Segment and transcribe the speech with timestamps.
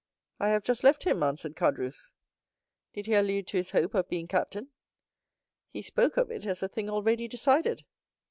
[0.39, 2.13] "I have just left him," answered Caderousse.
[2.91, 4.69] "Did he allude to his hope of being captain?"
[5.69, 7.85] "He spoke of it as a thing already decided."